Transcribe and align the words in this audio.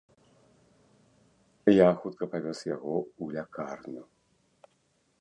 Я 1.73 1.91
хутка 1.99 2.23
павёз 2.33 2.59
яго 2.75 2.95
ў 3.05 3.25
лякарню. 3.39 4.03